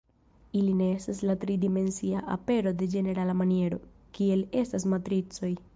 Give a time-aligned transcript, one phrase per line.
[0.61, 3.83] Ili ne estas la tri dimensia apero de ĝenerala maniero,
[4.19, 5.59] kiel estas matricoj.